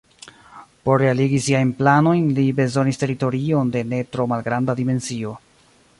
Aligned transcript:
Por 0.87 1.01
realigi 1.03 1.41
siajn 1.47 1.73
planojn 1.81 2.31
li 2.39 2.47
bezonis 2.61 3.01
teritorion 3.03 3.73
de 3.77 3.85
ne 3.93 4.01
tro 4.17 4.29
malgranda 4.33 4.81
dimensio. 4.81 5.37